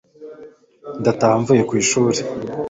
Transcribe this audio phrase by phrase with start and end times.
[0.99, 2.19] ndataha mvuye ku ishuri